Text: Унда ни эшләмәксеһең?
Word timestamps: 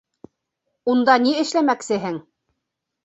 Унда 0.95 1.19
ни 1.25 1.35
эшләмәксеһең? 1.43 2.21